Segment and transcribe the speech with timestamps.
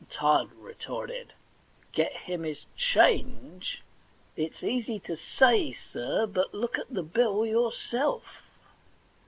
[0.09, 3.83] Tod retorted:* Get him his change!
[4.35, 8.41] It's easy to say, sir; but look at the bill yourself.'